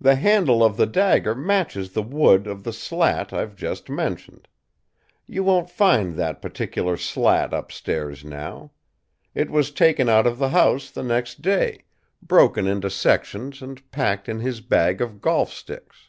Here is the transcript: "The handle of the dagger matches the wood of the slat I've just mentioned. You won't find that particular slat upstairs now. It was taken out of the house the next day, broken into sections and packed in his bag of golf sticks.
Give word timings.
"The 0.00 0.14
handle 0.14 0.64
of 0.64 0.78
the 0.78 0.86
dagger 0.86 1.34
matches 1.34 1.92
the 1.92 2.00
wood 2.02 2.46
of 2.46 2.64
the 2.64 2.72
slat 2.72 3.30
I've 3.30 3.54
just 3.54 3.90
mentioned. 3.90 4.48
You 5.26 5.44
won't 5.44 5.68
find 5.68 6.14
that 6.14 6.40
particular 6.40 6.96
slat 6.96 7.52
upstairs 7.52 8.24
now. 8.24 8.70
It 9.34 9.50
was 9.50 9.70
taken 9.70 10.08
out 10.08 10.26
of 10.26 10.38
the 10.38 10.48
house 10.48 10.90
the 10.90 11.02
next 11.02 11.42
day, 11.42 11.84
broken 12.22 12.66
into 12.66 12.88
sections 12.88 13.60
and 13.60 13.90
packed 13.90 14.30
in 14.30 14.38
his 14.40 14.62
bag 14.62 15.02
of 15.02 15.20
golf 15.20 15.52
sticks. 15.52 16.08